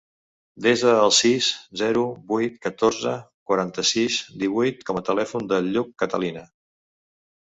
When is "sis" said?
1.17-1.49